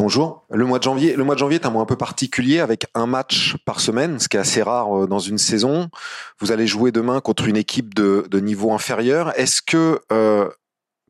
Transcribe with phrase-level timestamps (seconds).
[0.00, 0.46] Bonjour.
[0.48, 2.86] Le mois de janvier, le mois de janvier est un mois un peu particulier avec
[2.94, 5.90] un match par semaine, ce qui est assez rare euh, dans une saison.
[6.38, 9.38] Vous allez jouer demain contre une équipe de, niveau inférieur.
[9.38, 10.48] Est-ce que euh,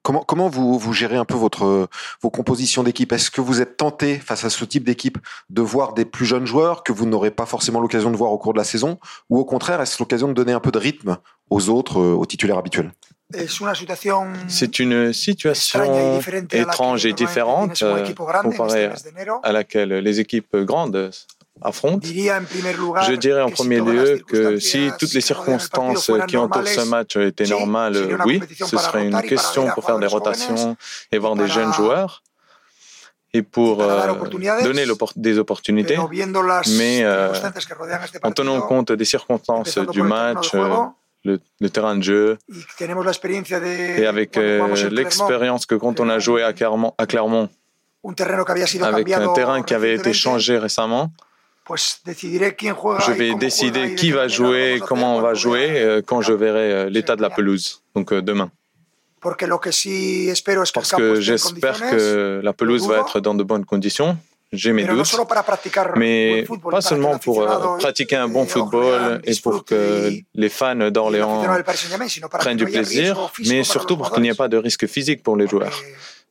[0.03, 1.89] comment comment vous vous gérez un peu votre
[2.21, 3.13] vos compositions d'équipe?
[3.13, 5.19] Est-ce que vous êtes tenté face à ce type d'équipe
[5.51, 8.39] de voir des plus jeunes joueurs que vous n'aurez pas forcément l'occasion de voir au
[8.39, 11.19] cours de la saison, ou au contraire est-ce l'occasion de donner un peu de rythme
[11.49, 12.91] aux autres, euh, aux titulaires habituels?
[14.49, 16.21] C'est une situation
[16.53, 18.07] étrange et différente euh,
[18.43, 18.91] comparée
[19.43, 21.11] à laquelle les équipes grandes
[21.63, 22.07] affrontent.
[22.07, 27.47] Je dirais en premier lieu que si toutes les circonstances qui entourent ce match étaient
[27.47, 30.77] normales, oui, ce serait une question pour faire des rotations
[31.13, 32.23] et voir des jeunes joueurs
[33.33, 34.13] et pour euh,
[34.65, 34.85] donner
[35.17, 35.97] des opportunités.
[36.77, 37.33] Mais euh,
[38.23, 40.53] en tenant compte des circonstances du match,
[41.25, 42.39] le, terrain de jeu.
[43.99, 47.49] Et avec euh, l'expérience que quand on a joué à Clermont, à Clermont
[48.83, 51.13] avec un terrain qui avait été changé récemment,
[51.69, 56.89] je vais décider qui va jouer, comment on va jouer euh, quand je verrai euh,
[56.89, 58.51] l'état de la pelouse, donc demain.
[59.21, 59.37] Parce
[60.97, 64.17] que j'espère que la pelouse va être dans de bonnes conditions
[64.53, 65.17] j'ai mes doutes,
[65.97, 71.45] mais pas seulement pour euh, pratiquer un bon football et pour que les fans d'Orléans
[72.39, 75.47] prennent du plaisir, mais surtout pour qu'il n'y ait pas de risque physique pour les
[75.47, 75.81] joueurs.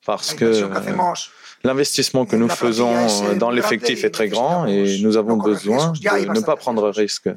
[0.06, 0.70] Parce que
[1.64, 2.94] L'investissement que nous faisons
[3.38, 7.30] dans l'effectif est très grand et nous avons besoin de ne pas prendre de risques.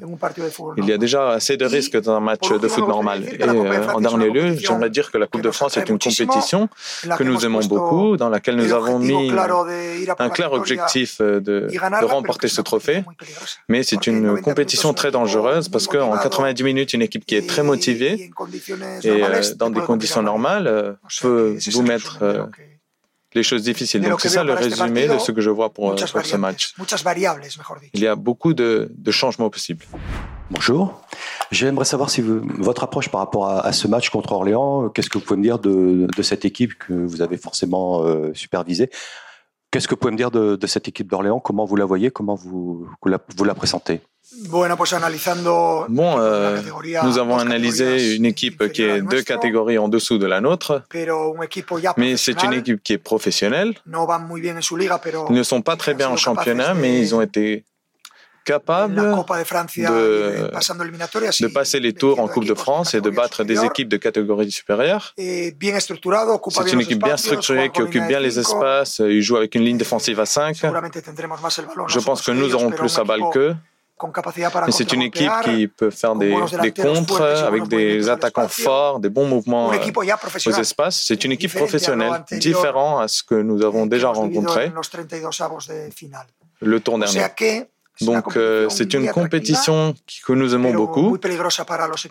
[0.77, 3.23] Il y a déjà assez de risques dans un match de foot normal.
[3.25, 6.69] Et euh, en dernier lieu, j'aimerais dire que la Coupe de France est une compétition
[7.17, 9.31] que nous aimons beaucoup, dans laquelle nous avons mis
[10.19, 13.03] un clair objectif de, de remporter ce trophée.
[13.67, 17.63] Mais c'est une compétition très dangereuse parce qu'en 90 minutes, une équipe qui est très
[17.63, 18.31] motivée
[19.03, 22.19] et euh, dans des conditions normales euh, peut vous mettre
[23.35, 24.01] les choses difficiles.
[24.01, 26.73] Donc c'est ça le résumé de ce que je vois pour, pour ce match.
[27.93, 29.85] Il y a beaucoup de, de changements possibles.
[30.51, 31.01] Bonjour.
[31.51, 35.17] J'aimerais savoir si vous, votre approche par rapport à, ce match contre Orléans, qu'est-ce que
[35.17, 38.89] vous pouvez me dire de, de cette équipe que vous avez forcément euh, supervisée?
[39.73, 41.39] Qu'est-ce que vous pouvez me dire de, de cette équipe d'Orléans?
[41.39, 42.11] Comment vous la voyez?
[42.11, 44.01] Comment vous, vous, la, vous la présentez
[45.89, 46.61] Bon, euh,
[47.03, 50.83] nous avons analysé une équipe qui est deux catégories en dessous de la nôtre,
[51.97, 53.73] mais c'est une équipe qui est professionnelle.
[53.87, 57.65] Ils ne sont pas très bien en championnat, mais ils ont été
[58.43, 59.01] capables de,
[61.41, 64.51] de, passer les tours en Coupe de France et de battre des équipes de catégorie
[64.51, 65.13] supérieure.
[65.17, 65.55] C'est
[66.73, 68.99] une équipe bien structurée qui occupe bien les espaces.
[68.99, 70.57] Ils jouent avec une ligne défensive à 5.
[71.87, 73.55] Je pense que nous aurons plus à balle qu'eux.
[74.65, 79.09] Mais c'est une équipe qui peut faire des, des contres avec des attaquants forts, des
[79.09, 81.03] bons mouvements aux espaces.
[81.05, 84.71] C'est une équipe professionnelle, différente à ce que nous avons déjà rencontré
[86.61, 87.21] le tour dernier.
[88.01, 89.93] Donc euh, c'est une compétition
[90.25, 91.17] que nous aimons beaucoup,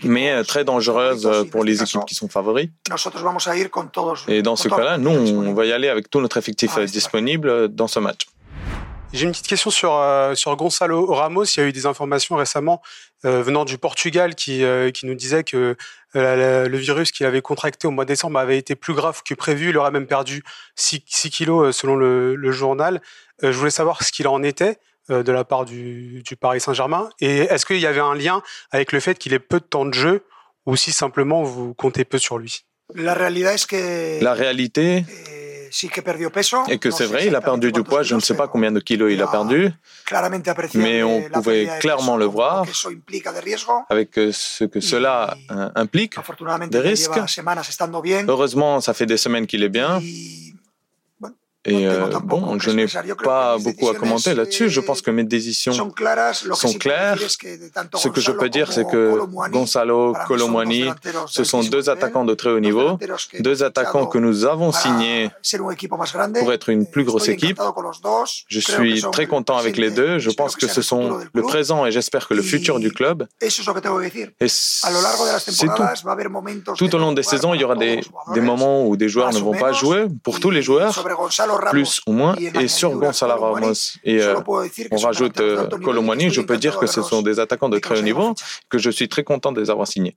[0.04, 2.69] mais euh, très dangereuse pour les équipes qui sont favoris.
[4.28, 7.88] Et dans ce cas-là, nous, on va y aller avec tout notre effectif disponible dans
[7.88, 8.26] ce match.
[9.12, 11.44] J'ai une petite question sur, euh, sur Gonzalo Ramos.
[11.44, 12.81] Il y a eu des informations récemment
[13.26, 15.76] euh, venant du Portugal qui, euh, qui nous disaient que
[16.15, 19.69] le virus qu'il avait contracté au mois de décembre avait été plus grave que prévu.
[19.69, 20.42] Il aurait même perdu
[20.76, 23.03] 6, 6 kilos selon le, le journal.
[23.42, 24.78] je voulais savoir ce qu'il en était
[25.09, 27.11] de la part du, du Paris Saint-Germain.
[27.21, 29.85] Et est-ce qu'il y avait un lien avec le fait qu'il ait peu de temps
[29.85, 30.25] de jeu
[30.67, 32.65] ou si simplement vous comptez peu sur lui?
[32.95, 35.05] La réalité, La réalité
[36.69, 38.81] et que c'est vrai, il a perdu du poids, je ne sais pas combien de
[38.81, 39.71] kilos il a perdu,
[40.75, 42.67] mais on pouvait clairement le voir
[43.89, 46.15] avec euh, ce que cela euh, implique,
[46.69, 47.19] des risques.
[48.29, 50.01] Heureusement, ça fait des semaines qu'il est bien.
[51.65, 52.87] Et euh, bon, je n'ai
[53.23, 54.69] pas beaucoup à commenter là-dessus.
[54.69, 57.17] Je pense que mes décisions sont claires.
[57.21, 59.21] Ce que je peux dire, c'est que
[59.51, 60.86] Gonzalo Colomwani,
[61.28, 62.98] ce sont deux attaquants de très haut niveau,
[63.39, 65.31] deux attaquants que nous avons signés
[66.41, 67.60] pour être une plus grosse équipe.
[68.48, 70.19] Je suis très content avec les deux.
[70.19, 73.27] Je pense que ce sont le présent et j'espère que le futur du club.
[73.41, 73.51] Et
[74.48, 75.83] c'est tout.
[76.77, 78.01] Tout au long des saisons, il y aura des,
[78.34, 80.07] des moments où des joueurs ne vont pas jouer.
[80.25, 81.04] Pour tous les joueurs,
[81.71, 82.34] plus ou moins.
[82.37, 83.72] Et sur Gonzalo Ramos
[84.04, 84.37] et euh,
[84.91, 88.03] on rajoute euh, Colomani, je peux dire que ce sont des attaquants de très haut
[88.03, 88.34] niveau,
[88.69, 90.16] que je suis très content de les avoir signés.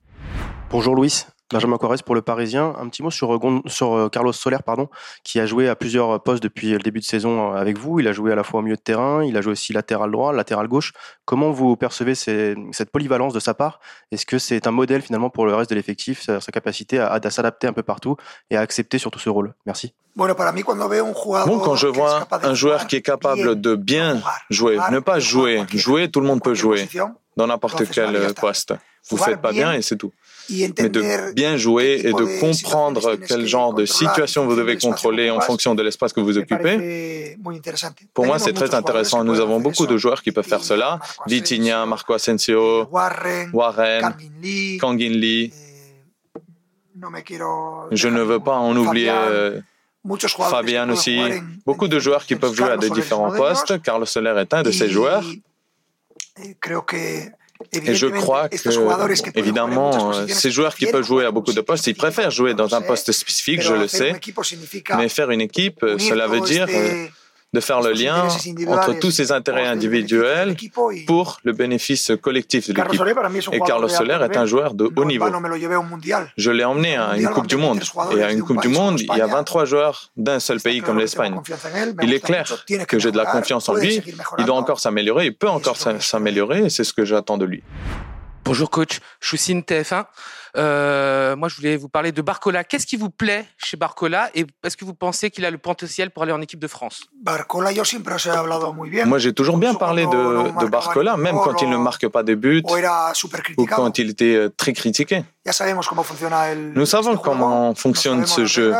[0.70, 1.24] Bonjour Louis.
[1.52, 2.74] Benjamin Correz pour le Parisien.
[2.78, 4.88] Un petit mot sur, euh, sur euh, Carlos Soler, pardon,
[5.22, 8.00] qui a joué à plusieurs postes depuis le début de saison euh, avec vous.
[8.00, 10.10] Il a joué à la fois au milieu de terrain, il a joué aussi latéral
[10.10, 10.92] droit, latéral gauche.
[11.24, 13.80] Comment vous percevez cette polyvalence de sa part?
[14.10, 17.66] Est-ce que c'est un modèle finalement pour le reste de l'effectif, sa, capacité à, s'adapter
[17.68, 18.16] un peu partout
[18.50, 19.54] et à accepter surtout ce rôle?
[19.66, 19.94] Merci.
[21.46, 24.20] Bon, quand je vois un joueur qui est capable de bien
[24.50, 26.88] jouer, ne pas jouer, jouer, tout le monde peut jouer
[27.36, 28.74] dans n'importe quel poste.
[29.08, 30.12] Vous faites pas bien et c'est tout
[30.48, 35.40] mais de bien jouer et de comprendre quel genre de situation vous devez contrôler en
[35.40, 37.36] fonction de l'espace que vous occupez.
[38.14, 39.24] Pour moi, c'est très intéressant.
[39.24, 41.00] Nous avons beaucoup de joueurs qui peuvent faire cela.
[41.26, 44.14] Vitinha, Marco Asensio, Warren,
[44.80, 45.52] Kangin Lee.
[47.90, 49.60] Je ne veux pas en oublier euh,
[50.28, 51.20] Fabian aussi.
[51.66, 53.82] Beaucoup de joueurs qui peuvent jouer à des différents postes.
[53.82, 55.24] Carlos Soler est un de ces joueurs.
[57.72, 61.94] Et je crois que, évidemment, ces joueurs qui peuvent jouer à beaucoup de postes, ils
[61.94, 64.18] préfèrent jouer dans un poste spécifique, je le sais.
[64.96, 66.68] Mais faire une équipe, cela veut dire
[67.56, 68.28] de faire le lien
[68.68, 70.54] entre tous ces intérêts individuels
[71.06, 73.00] pour le bénéfice collectif de l'équipe.
[73.52, 75.26] Et Carlos Soler est un joueur de haut niveau.
[76.36, 77.80] Je l'ai emmené à une Coupe du Monde.
[78.16, 80.98] Et à une Coupe du Monde, il y a 23 joueurs d'un seul pays comme
[80.98, 81.40] l'Espagne.
[82.02, 84.02] Il est clair que j'ai de la confiance en lui.
[84.38, 85.26] Il doit encore s'améliorer.
[85.26, 86.66] Il peut encore s'améliorer.
[86.66, 87.62] Et c'est ce que j'attends de lui.
[88.46, 90.04] Bonjour coach, Choussine TF1.
[90.56, 92.62] Euh, moi, je voulais vous parler de Barcola.
[92.62, 96.12] Qu'est-ce qui vous plaît chez Barcola et est-ce que vous pensez qu'il a le potentiel
[96.12, 97.02] pour aller en équipe de France?
[99.04, 102.36] Moi, j'ai toujours bien parlé de, de, Barcola, même quand il ne marque pas de
[102.36, 102.62] buts
[103.56, 105.24] ou quand il était euh, très critiqué.
[106.76, 108.72] Nous savons comment fonctionne ce jeu.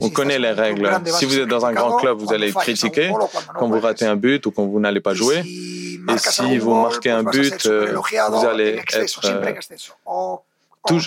[0.00, 0.90] On connaît les règles.
[1.06, 3.12] Si vous êtes dans un grand club, vous allez être critiqué
[3.58, 5.38] quand vous ratez un but ou quand vous n'allez pas jouer.
[5.38, 7.94] Et si vous marquez un but, euh,
[8.30, 9.26] vous allez être...
[9.26, 9.54] Euh,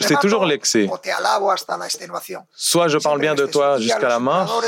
[0.01, 0.89] c'est toujours l'excès.
[2.53, 4.61] Soit je parle bien de toi jusqu'à la mort,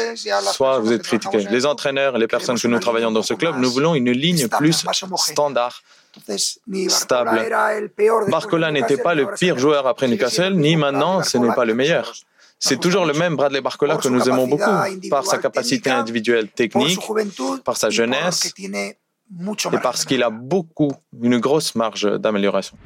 [0.52, 1.40] soit vous êtes critiqué.
[1.50, 4.86] Les entraîneurs les personnes que nous travaillons dans ce club, nous voulons une ligne plus
[5.18, 5.84] standard,
[6.88, 7.50] stable.
[8.30, 12.14] Barcola n'était pas le pire joueur après Newcastle, ni maintenant ce n'est pas le meilleur.
[12.66, 14.72] C'est toujours le même Bradley Barcola que nous aimons beaucoup,
[15.10, 16.98] par sa capacité individuelle technique,
[17.66, 22.78] par sa jeunesse, et parce qu'il a beaucoup, une grosse marge d'amélioration.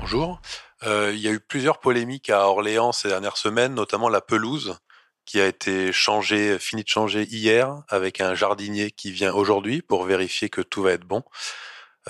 [0.00, 0.40] Bonjour.
[0.84, 4.78] Euh, il y a eu plusieurs polémiques à Orléans ces dernières semaines, notamment la pelouse
[5.26, 10.04] qui a été changée, fini de changer hier avec un jardinier qui vient aujourd'hui pour
[10.04, 11.22] vérifier que tout va être bon.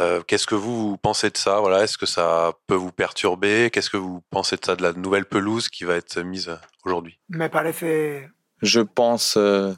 [0.01, 1.61] Euh, Qu'est-ce que vous, pensez de ça?
[1.61, 3.71] Voilà, est-ce que ça peut vous perturber?
[3.73, 7.19] Qu'est-ce que vous pensez de ça, de la nouvelle pelouse qui va être mise aujourd'hui?
[8.63, 9.73] Je pense euh,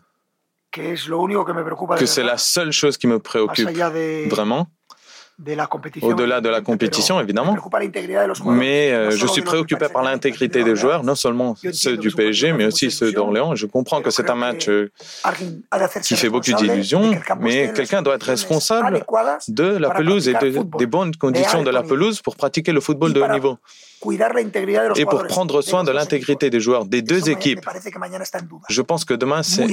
[0.72, 3.68] que c'est la seule chose qui me préoccupe
[4.28, 4.66] vraiment.
[6.02, 7.56] Au-delà de la compétition, évidemment.
[8.46, 12.64] Mais euh, je suis préoccupé par l'intégrité des joueurs, non seulement ceux du PSG, mais
[12.64, 13.54] aussi ceux d'Orléans.
[13.54, 14.90] Je comprends que c'est un match euh,
[16.02, 19.04] qui fait beaucoup d'illusions, mais quelqu'un doit être responsable
[19.48, 20.34] de la pelouse et
[20.78, 23.58] des bonnes conditions de la pelouse pour pratiquer le football de haut niveau
[24.96, 27.60] et pour prendre soin de l'intégrité des joueurs des deux équipes.
[28.68, 29.66] Je pense que demain, c'est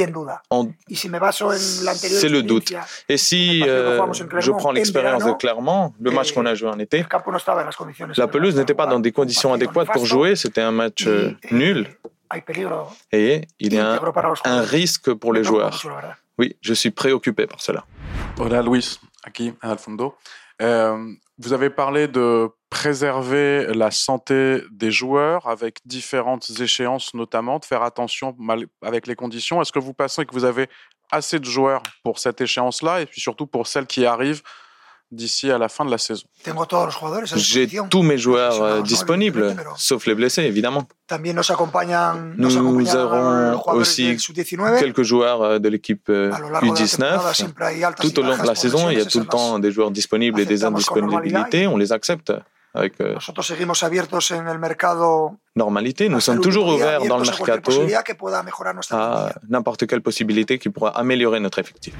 [2.30, 2.74] le doute.
[3.10, 4.01] Et si euh,
[4.39, 7.06] je prends l'expérience de Clermont, le match qu'on a joué en été,
[8.18, 11.88] la pelouse n'était pas dans des conditions adéquates pour jouer, c'était un match euh, nul.
[13.12, 14.00] Et il y a
[14.45, 15.81] un, risque pour les joueurs.
[16.38, 17.86] Oui, je suis préoccupé par cela.
[18.38, 20.16] Hola Luis, aquí al fondo.
[20.62, 27.65] Euh, vous avez parlé de préserver la santé des joueurs avec différentes échéances notamment, de
[27.65, 28.36] faire attention
[28.82, 29.62] avec les conditions.
[29.62, 30.70] Est-ce que vous pensez que vous avez
[31.12, 34.41] assez de joueurs pour cette échéance-là et puis surtout pour celle qui arrive
[35.12, 36.24] d'ici à la fin de la saison
[37.36, 40.88] J'ai tous mes joueurs euh, disponibles, sauf les blessés, évidemment.
[42.38, 44.18] Nous aurons aussi
[44.80, 47.04] quelques joueurs euh, de l'équipe U19.
[47.04, 49.92] Euh, tout au long de la saison, il y a tout le temps des joueurs
[49.92, 51.68] disponibles et des indisponibilités.
[51.68, 52.34] On les accepte
[52.74, 52.96] avec
[55.56, 56.10] normalité.
[56.10, 57.72] Nous sommes toujours ouverts dans le mercato
[58.92, 61.94] à n'importe quelle possibilité qui pourra améliorer notre effectif.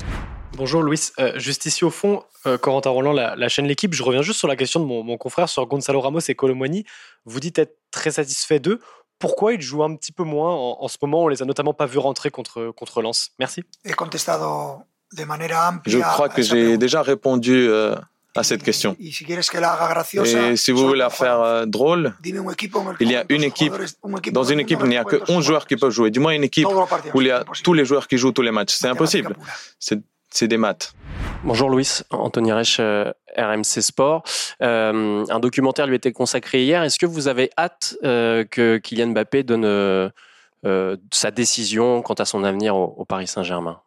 [0.56, 4.22] Bonjour Louis, euh, juste ici au fond, euh, Corentin Roland, la, chaîne L'équipe, je reviens
[4.22, 6.86] juste sur la question de mon, confrère sur Gonzalo Ramos et Colomwani.
[7.26, 8.80] Vous dites être très satisfait d'eux.
[9.20, 11.24] Pourquoi ils jouent un petit peu moins en, ce moment?
[11.24, 13.32] On les a notamment pas vus rentrer contre, contre Lens.
[13.38, 13.64] Merci.
[15.86, 17.96] Je crois que j'ai déjà répondu euh,
[18.34, 18.96] à cette question.
[19.00, 23.74] Et si vous voulez la faire euh, drôle, il y a une équipe,
[24.32, 26.12] dans une équipe, il n'y a que 11 joueurs qui peuvent jouer.
[26.12, 26.68] Du moins une équipe
[27.14, 28.76] où il y a tous les joueurs qui jouent tous les matchs.
[28.76, 29.36] C'est impossible.
[29.80, 30.00] C'est
[30.44, 30.94] des maths.
[31.44, 34.24] Bonjour Louis, Anthony Reich, euh, RMC Sport.
[34.62, 36.84] Euh, un documentaire lui était consacré hier.
[36.84, 40.12] Est-ce que vous avez hâte euh, que Kylian Mbappé donne
[41.12, 43.80] sa décision quant à son avenir au, Paris Saint-Germain?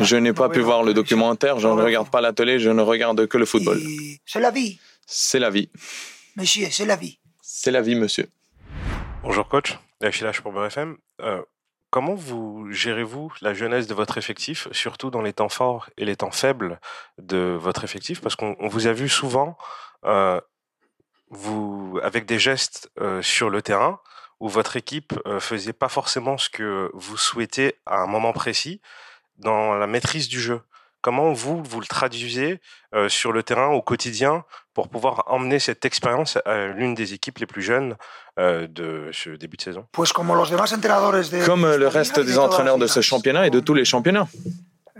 [0.00, 2.82] Je n'ai pas pu voir le documentaire, je ne regarde pas la télé, je ne
[2.82, 3.80] regarde que le football.
[4.26, 4.78] C'est la vie.
[5.06, 5.70] C'est la vie.
[6.36, 7.18] Monsieur, c'est la vie.
[7.40, 8.28] C'est la vie, monsieur.
[9.22, 9.78] Bonjour coach,
[10.42, 10.96] pour BFM.
[11.90, 16.14] Comment vous gérez-vous la jeunesse de votre effectif, surtout dans les temps forts et les
[16.14, 16.80] temps faibles
[17.18, 18.20] de votre effectif?
[18.20, 19.58] Parce qu'on vous a vu souvent
[20.04, 20.40] euh,
[22.02, 24.00] avec des gestes euh, sur le terrain
[24.38, 28.80] où votre équipe euh, faisait pas forcément ce que vous souhaitez à un moment précis
[29.36, 30.62] dans la maîtrise du jeu.
[31.02, 32.60] Comment vous, vous le traduisez
[32.94, 37.38] euh, sur le terrain au quotidien pour pouvoir emmener cette expérience à l'une des équipes
[37.38, 37.96] les plus jeunes
[38.38, 39.86] euh, de ce début de saison?
[41.46, 44.28] Comme le reste des entraîneurs de ce championnat et de tous les championnats.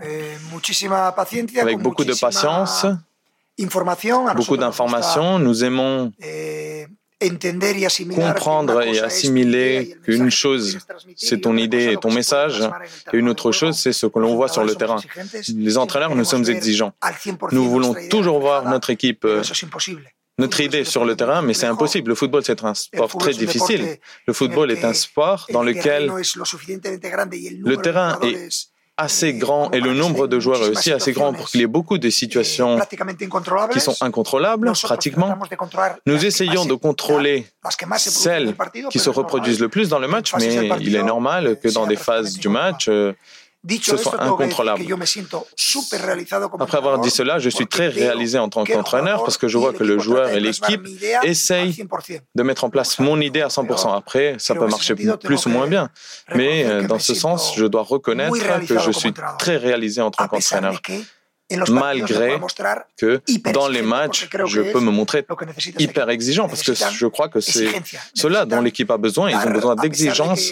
[0.02, 0.36] Eh,
[1.60, 2.86] Avec beaucoup de patience,
[4.34, 6.86] beaucoup d'informations, nous aimons eh,
[8.14, 10.78] comprendre et assimiler qu'une chose,
[11.16, 12.62] c'est ton idée et ton message,
[13.12, 15.00] et une autre chose, c'est ce que l'on voit sur le terrain.
[15.54, 16.92] Les entraîneurs, nous sommes exigeants.
[17.52, 19.42] Nous voulons toujours voir notre équipe euh,
[20.38, 22.08] notre idée sur le terrain, mais c'est impossible.
[22.08, 23.98] Le football, c'est un sport très difficile.
[24.26, 26.10] Le football est un sport dans lequel
[27.62, 28.70] le terrain est
[29.00, 31.74] assez grand et le nombre de joueurs est aussi assez grand pour qu'il y ait
[31.78, 32.78] beaucoup de situations
[33.72, 35.38] qui sont incontrôlables, pratiquement.
[36.06, 37.46] Nous essayons de contrôler
[37.96, 38.54] celles
[38.90, 41.96] qui se reproduisent le plus dans le match, mais il est normal que dans des
[41.96, 42.90] phases du match,
[43.82, 44.84] ce soit incontrôlable.
[46.58, 49.72] Après avoir dit cela, je suis très réalisé en tant qu'entraîneur parce que je vois
[49.72, 50.86] que le joueur et l'équipe
[51.22, 51.76] essayent
[52.34, 53.94] de mettre en place mon idée à 100%.
[53.96, 55.90] Après, ça peut marcher plus ou moins bien.
[56.34, 58.36] Mais dans ce sens, je dois reconnaître
[58.66, 60.80] que je suis très réalisé en tant qu'entraîneur
[61.68, 62.38] malgré
[62.96, 63.20] que
[63.52, 65.26] dans les matchs, je peux me montrer
[65.80, 67.68] hyper exigeant parce que je crois que c'est
[68.14, 69.30] cela dont l'équipe a besoin.
[69.30, 70.50] Ils ont besoin d'exigence,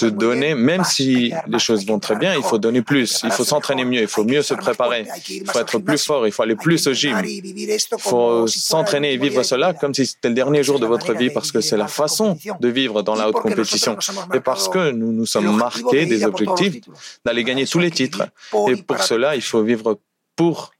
[0.00, 3.44] de donner, même si les choses vont très bien, il faut donner plus, il faut
[3.44, 6.56] s'entraîner mieux, il faut mieux se préparer, il faut être plus fort, il faut aller
[6.56, 10.78] plus au gym, il faut s'entraîner et vivre cela comme si c'était le dernier jour
[10.78, 13.96] de votre vie parce que c'est la façon de vivre dans la haute compétition.
[14.34, 16.76] et parce que nous nous sommes marqués des objectifs
[17.24, 18.22] d'aller gagner tous les titres.
[18.68, 19.98] Et pour cela, il faut vivre
[20.36, 20.72] pour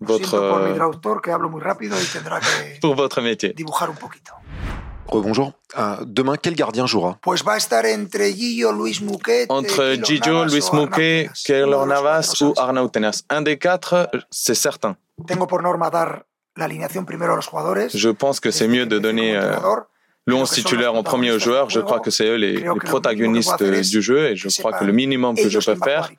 [0.00, 0.36] votre,
[2.80, 3.54] pour votre métier.
[5.10, 5.52] Rebonjour.
[5.78, 7.18] Euh, demain, quel gardien jouera?
[9.48, 13.22] Entre Gillo, Luis Mouquet, Keylor Navas ou Arnaud Tenas.
[13.28, 14.96] Un des quatre, c'est certain.
[17.94, 19.54] Je pense que c'est mieux de donner euh,
[20.26, 21.70] le 11 titulaire en premier aux joueurs.
[21.70, 24.92] Je crois que c'est eux les, les protagonistes du jeu et je crois que le
[24.92, 26.10] minimum que je peux faire,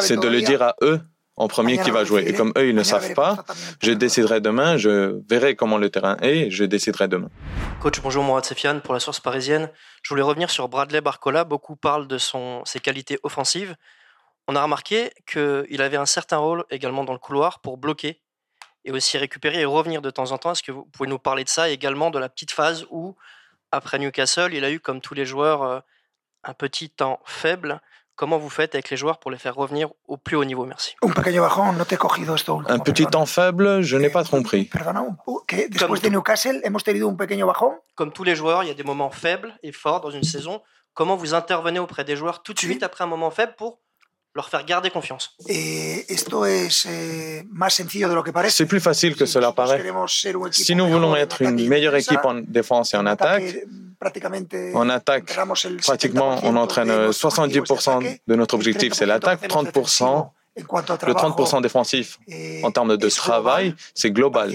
[0.00, 1.00] c'est de le dire à eux
[1.36, 2.24] en premier qui va jouer.
[2.26, 3.44] Et comme eux, ils ne savent pas,
[3.82, 7.28] je déciderai demain, je verrai comment le terrain est, et je déciderai demain.
[7.80, 9.70] Coach, bonjour, Mourad Sefiane pour la source parisienne.
[10.02, 11.44] Je voulais revenir sur Bradley Barcola.
[11.44, 13.74] Beaucoup parlent de son, ses qualités offensives.
[14.48, 18.20] On a remarqué qu'il avait un certain rôle également dans le couloir pour bloquer
[18.84, 20.52] et aussi récupérer et revenir de temps en temps.
[20.52, 23.16] Est-ce que vous pouvez nous parler de ça également, de la petite phase où,
[23.72, 25.80] après Newcastle, il a eu, comme tous les joueurs, euh,
[26.44, 27.80] un petit temps faible?
[28.20, 30.66] Comment vous faites avec les joueurs pour les faire revenir au plus haut niveau?
[30.66, 30.94] Merci.
[31.00, 31.08] Un
[32.78, 34.68] petit temps faible, je n'ai pas compris.
[37.94, 40.60] Comme tous les joueurs, il y a des moments faibles et forts dans une saison.
[40.92, 43.78] Comment vous intervenez auprès des joueurs tout de suite après un moment faible pour
[44.34, 45.34] leur faire garder confiance?
[45.48, 46.04] Eh,
[48.50, 49.82] C'est plus facile que cela paraît.
[50.50, 53.64] Si nous voulons être une meilleure équipe en défense et en attaque,
[54.74, 55.36] en attaque,
[55.82, 62.18] pratiquement, on entraîne 70% de notre objectif, c'est l'attaque, 30% le 30% défensif.
[62.62, 64.52] en termes de travail, c'est global.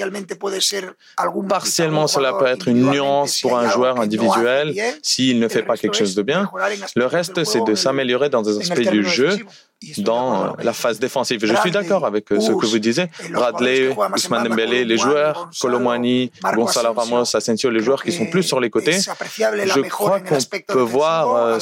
[1.47, 5.95] Partiellement, cela peut être une nuance pour un joueur individuel s'il ne fait pas quelque
[5.95, 6.49] chose de bien.
[6.95, 9.37] Le reste, c'est de s'améliorer dans des aspects du jeu
[9.97, 11.39] dans la phase défensive.
[11.43, 13.07] Je suis d'accord avec euh, ce que vous disiez.
[13.31, 18.59] Bradley, Ousmane Dembélé, les joueurs, Colomani, Gonzalo Ramos, Asensio, les joueurs qui sont plus sur
[18.59, 18.97] les côtés.
[18.99, 21.59] Je crois qu'on peut voir euh,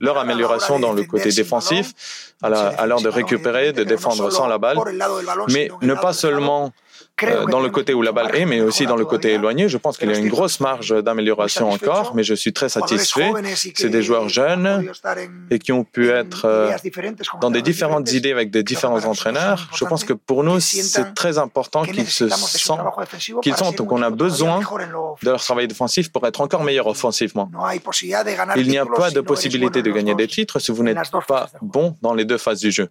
[0.00, 1.92] leur amélioration dans le côté défensif
[2.42, 4.78] à l'heure de récupérer, de défendre sans la balle,
[5.50, 6.72] mais ne pas seulement
[7.22, 9.68] euh, dans le côté où la balle est, mais aussi dans le côté éloigné.
[9.68, 13.32] Je pense qu'il y a une grosse marge d'amélioration encore, mais je suis très satisfait.
[13.74, 14.90] C'est des joueurs jeunes
[15.50, 16.70] et qui ont pu être euh,
[17.40, 19.68] dans des différentes idées avec des différents entraîneurs.
[19.74, 22.80] Je pense que pour nous, c'est très important qu'ils se sentent,
[23.42, 24.60] qu'ils sentent qu'on a besoin
[25.22, 27.50] de leur travail défensif pour être encore meilleur offensivement.
[28.56, 31.96] Il n'y a pas de possibilité de gagner des titres si vous n'êtes pas bon
[32.02, 32.88] dans les deux phases du jeu.